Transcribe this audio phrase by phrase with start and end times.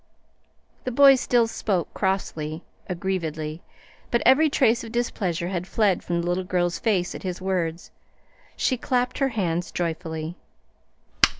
[0.83, 3.61] The boy still spoke crossly, aggrievedly,
[4.09, 7.91] but every trace of displeasure had fled from the little girl's face at his words.
[8.57, 10.37] She clapped her hands joyfully.